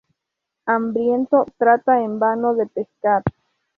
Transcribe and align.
Hambriento, 0.65 1.45
trata 1.59 2.01
en 2.01 2.17
vano 2.17 2.55
de 2.55 2.65
pescar. 2.65 3.21